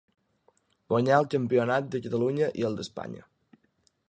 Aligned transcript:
Guanyà 0.93 1.19
el 1.23 1.29
campionat 1.35 1.93
de 1.97 2.01
Catalunya 2.07 2.51
i 2.63 2.67
el 2.71 2.79
d'Espanya. 2.81 3.29